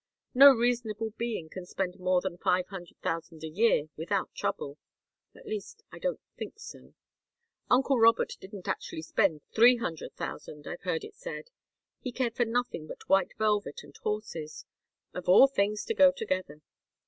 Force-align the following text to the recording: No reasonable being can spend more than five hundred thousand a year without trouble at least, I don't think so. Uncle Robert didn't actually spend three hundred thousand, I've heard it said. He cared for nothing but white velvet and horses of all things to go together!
No 0.33 0.51
reasonable 0.51 1.11
being 1.11 1.47
can 1.47 1.67
spend 1.67 1.99
more 1.99 2.21
than 2.21 2.39
five 2.39 2.65
hundred 2.69 2.97
thousand 3.03 3.43
a 3.43 3.47
year 3.47 3.87
without 3.95 4.33
trouble 4.33 4.79
at 5.35 5.45
least, 5.45 5.83
I 5.91 5.99
don't 5.99 6.19
think 6.35 6.59
so. 6.59 6.95
Uncle 7.69 7.99
Robert 7.99 8.33
didn't 8.39 8.67
actually 8.67 9.03
spend 9.03 9.41
three 9.53 9.75
hundred 9.75 10.15
thousand, 10.15 10.65
I've 10.65 10.81
heard 10.81 11.03
it 11.03 11.15
said. 11.15 11.51
He 11.99 12.11
cared 12.11 12.35
for 12.35 12.45
nothing 12.45 12.87
but 12.87 13.07
white 13.09 13.35
velvet 13.37 13.81
and 13.83 13.95
horses 13.97 14.65
of 15.13 15.29
all 15.29 15.47
things 15.47 15.85
to 15.85 15.93
go 15.93 16.11
together! 16.11 16.61